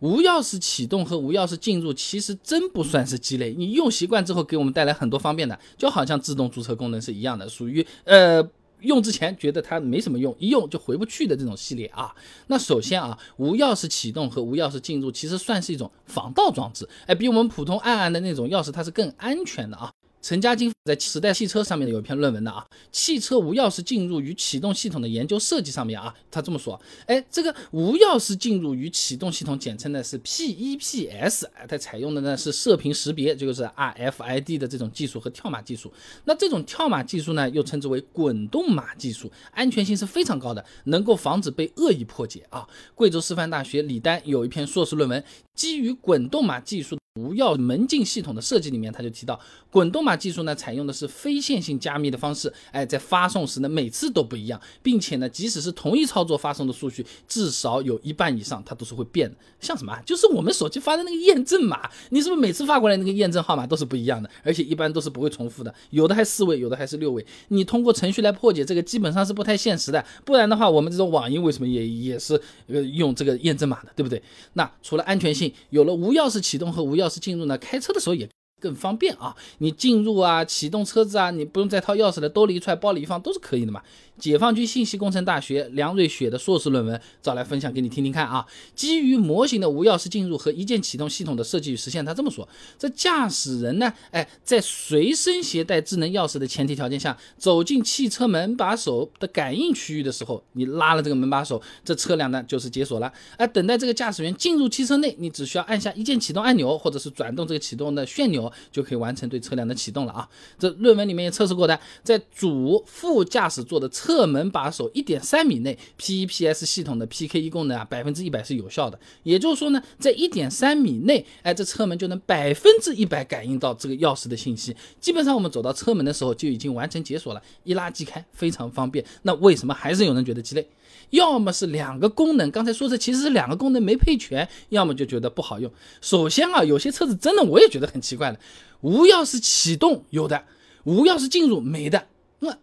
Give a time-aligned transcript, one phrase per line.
[0.00, 8.42] 无钥匙启动和无钥匙进入其实真不算是鸡肋，你用习惯之后给我们带来很多方便的，就好像自动驻车功能是一样的，属于呃
[8.80, 12.14] 用之前觉得它没什么用，一用就回不去的这种系列啊。
[12.46, 19.92] 那首先啊，无钥匙启动和无钥匙进入其实算是一种防盗装置，哎，比我们普通按按的那种钥匙它是更安全的啊。
[20.20, 35.92] 陈家金在《时代汽车》上面有一篇论文的啊，汽车无钥匙进入与启动系统的研究设计上面啊，他这么说，哎，这个无钥匙进入与启动系统简称的是 PEPS，它采用的呢是射频识别，就是 RFID 的这种技术和跳码技术。
[36.24, 42.68] 那这种跳码技术呢，又称之为滚动码技术，安全性是非常高的，能够防止被恶意破解啊。
[42.94, 45.22] 贵州师范大学李丹有一篇硕士论文，
[45.54, 46.98] 基于滚动码技术。
[47.18, 49.38] 无钥门禁系统的设计里面，他就提到，
[49.70, 59.36] 滚动码技术呢，采用的是非线性加密的方式，哎，在发送时呢，每次都不一样，并且呢，即使是同一操作发送的数据，至少有一半以上它都是会变的。
[59.60, 59.98] 像什么？
[60.06, 64.30] 就是我们手机发的那个验证码，你是不是每次发过来那个验证号码都是不一样的？
[64.44, 67.24] 而且一般都是不会重复的，有的还四位，有的还是六位。
[67.48, 70.04] 你通过程序来破解这个，基本上是不太现实的。
[70.24, 74.22] 不然的话，我们这种网银为什么也也是呃用这个验证码的，对不对？
[74.54, 78.28] 那除了安全性，有了无钥匙启动和无钥是进入呢，开车的时候也。
[78.60, 79.34] 更方便啊！
[79.58, 83.82] 你进入啊，启动车子啊，你不用再掏钥匙了，兜里一揣，包里一放，都是可以的嘛。
[84.18, 88.44] 解放军信息工程大学梁瑞雪的硕士论文找来分享给你听听看啊。
[88.74, 103.12] 基于模型的无钥匙进入和一键启动系统的设计与实现，他这么说：这驾驶人呢，哎，在随身携带智能钥匙的前提条件下，走进汽车门把手的感应区域的时候，你拉了这个门把手，这车辆呢就是解锁了。
[103.36, 108.47] 哎，等待这个驾驶员进入汽车内，你只需要按下一键启动按钮，或者是转动这个启动的旋钮。
[108.70, 110.28] 就可以完成对车辆的启动了啊！
[110.58, 118.98] 这论文里面也测试过的，在主副驾驶座的侧门把手一点三米内，PEPS 系统的 PKE 功能啊，百分之一百是有效的。
[119.22, 124.76] 也就是说呢，在一点三米内，哎，这车门就能百分之一百感应到这个钥匙的信息。
[125.00, 129.04] 基本上我们走到车门的时候就已经完成解锁了，一拉即开，非常方便。
[129.22, 130.68] 那为什么还是有人觉得鸡肋？
[131.10, 135.70] 要么是两个功能，刚才说的其实是两个功能没配全，要么就觉得不好用。
[136.02, 138.37] 首先啊，有些车子真的我也觉得很奇怪的
[138.80, 140.44] 无钥匙启动有的，
[140.84, 142.06] 无钥匙进入没的，
[142.40, 142.56] 那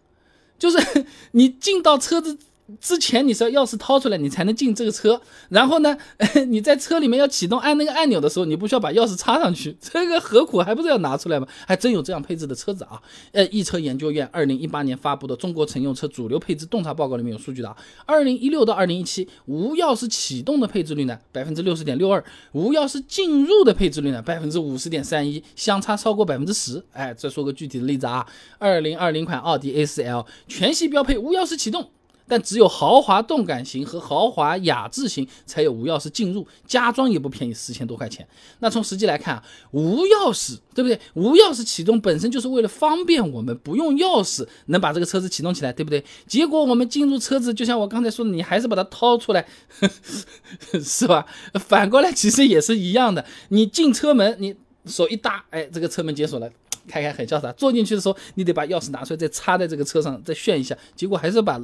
[0.58, 2.38] 就是 你进到车子。
[2.80, 5.20] 之前你是要钥匙掏出来，你才能进这个车。
[5.50, 5.96] 然后呢，
[6.48, 11.46] 你在车里面要启动按那个按钮的时候，你不需要把钥匙插上去， 这个何苦还不是要拿出来吗？
[11.66, 13.00] 还真有这样配置的车子啊！
[13.32, 17.76] 呃，易车研究院二零一八年发布的《中国乘用车主流配置洞察报告》里面有数据的啊。
[18.04, 22.20] 二零一六到二零一七，无钥匙启动的配置率呢，百分之六十点六二；
[22.52, 26.82] 无钥匙进入的配置率呢，百分之五十点三一，相差超过百分之十。
[26.92, 28.26] 哎，再说个具体的例子啊，
[28.58, 31.90] 二零二零款奥迪 A4L 全系标配无钥匙启动。
[32.28, 38.26] 但只有豪华动感型和豪华雅致型才有无钥匙进入，加装也不便宜，四千多块钱。
[38.58, 40.98] 那从实际来看啊，无钥匙，对不对？
[41.14, 46.04] 无钥匙启动本身就是为了方便我们不用钥匙能把这个车子启动起来，对不对？
[46.26, 49.46] 结果我们进入车子，就像我刚才说的，你还是把它掏出来，
[50.82, 51.26] 是吧？
[51.54, 54.54] 反过来其实也是一样的，你进车门，你
[54.86, 56.50] 手一搭，哎，这个车门解锁了。
[56.86, 60.76] 开开很潇洒，坐进去的时候你得把钥匙拿出来，再插在这个车上，再炫一下。
[60.94, 61.58] 结果还是把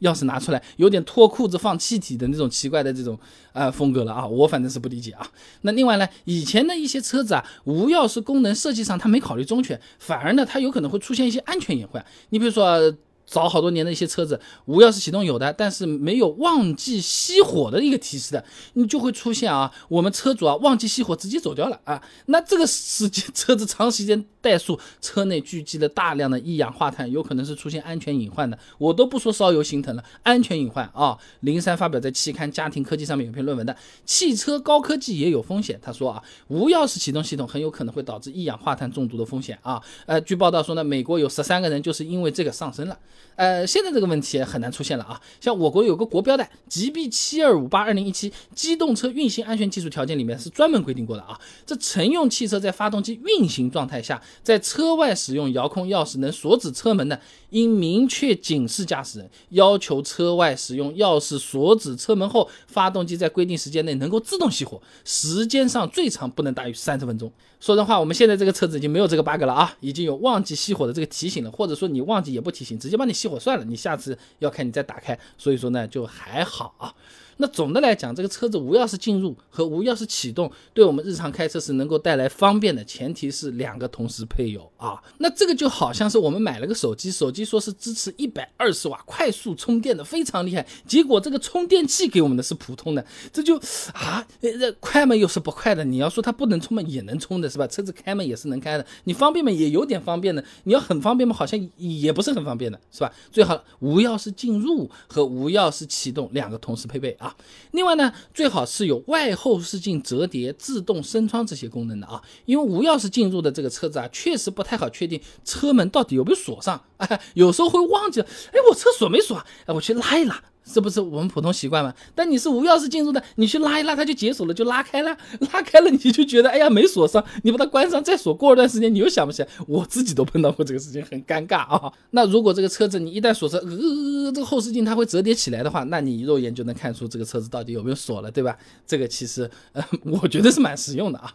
[0.00, 3.18] 钥匙拿出来，有点脱裤子放气体的那种奇怪的这种
[3.52, 4.26] 啊风格了啊！
[4.26, 5.26] 我反正是不理解啊。
[5.62, 12.04] 那另外呢，以前的一些车子啊，无钥匙功能设计上它没考虑周全，反而呢它有可能会出现一些安全隐患。
[12.30, 12.94] 你比如说。
[13.26, 18.44] 早好多年的一些车子无钥匙启动有的，但是没有忘记熄火的一个提示的，
[18.74, 28.56] 你就会出现啊，我们车主啊忘记熄火直接走掉了啊，那这个时间车子长时间怠速，车内聚集了大量的一氧化碳，有可能是出现安全隐患的。
[28.78, 31.18] 我都不说烧油心疼了，安全隐患啊！
[31.40, 35.78] 林山发表在期刊《家庭科技》上面有篇论文的，汽车高科技也有风险。
[35.82, 39.82] 他说啊，无钥匙启动系统很有可能会导致一氧化碳中毒的风险啊。
[40.06, 42.96] 呃，据报道说呢，美国有十三个人就是因为这个上升了。
[43.36, 45.20] 呃，现在这个问题很难出现了啊。
[45.40, 51.38] 像我国有个国标的 GB 七二五八二零一七机动车运行安全技术条件里面是专门规定过的啊。
[51.66, 57.20] 这乘用汽车在发动机运行状态下，在车外使用遥控钥匙能锁止车门的，
[57.50, 67.30] 应明确警示驾驶人，要求车外使用钥匙锁止车门后，发动机在规定时间内能够自动熄火，时间上最长不能大于三十分钟。
[67.58, 76.94] 说真话，我们现在这个车子已经没有这个 bug 了啊，已经有忘记熄火的这个提醒了，或者说你忘记也不提醒，直接把你熄火算了，你下次要开你再打开，所以说呢就还好啊。
[77.38, 85.02] 那总的来讲，这个车子无钥匙进入和无钥匙启动，对我们日常开车是能够带来方便的，前提是两个同时配有啊。
[85.18, 93.56] 那这个就好像是我们买了个手机，手机说是支持一百二十瓦快速充电的，非常厉害，结果这个充电器给我们的是普通的，这就
[93.92, 95.84] 啊，这快嘛又是不快的。
[95.84, 97.66] 你要说它不能充嘛，也能充的是吧？
[97.66, 103.12] 车子开嘛也是能开的，你方便嘛也有点方便的，你要很方便嘛好像也不是很方便的，是吧？
[103.30, 107.25] 最好无钥匙进入和无钥匙启动两个同时配备啊。
[107.70, 112.22] 另外呢，最好是有外后视镜折叠、自动升窗这些功能的啊。
[112.44, 119.36] 因为无钥匙进入的这个车子啊，确实不太好确定车门到底有没有锁上，哎，有时候会忘记了，哎，我车锁没锁？
[119.66, 120.42] 哎，我去拉一拉。
[120.72, 121.94] 这不是我们普通习惯吗？
[122.14, 125.16] 但你是无钥匙进入的，你去拉一拉，它就解锁了，就拉开了，
[125.52, 129.48] 拉开了，你就觉得哎呀没锁上，你把它关上再锁，过一段时间你又想不起来。
[129.68, 131.92] 我自己都碰到过这个事情，很尴尬啊。
[132.10, 138.58] 那如果这个车子你一旦锁上，呃，这个后视镜它会折叠起来的话，那你肉眼就能看出这个车子到底有没有锁了，对吧？
[138.86, 141.32] 这个其实呃， 我觉得是蛮实用的啊。